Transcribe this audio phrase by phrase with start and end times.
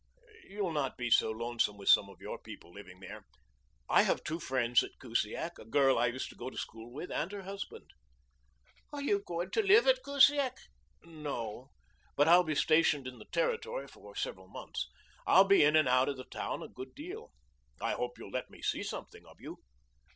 [0.49, 3.23] "You'll not be so lonesome with some of your people living there.
[3.87, 7.11] I have two friends at Kusiak a girl I used to go to school with
[7.11, 7.91] and her husband."
[8.91, 10.57] "Are you going to live at Kusiak?"
[11.03, 11.69] "No;
[12.15, 14.89] but I'll be stationed in the Territory for several months.
[15.27, 17.31] I'll be in and out of the town a good deal.
[17.79, 19.57] I hope you'll let me see something of you."